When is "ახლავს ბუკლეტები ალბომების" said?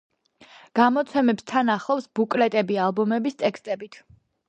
1.75-3.43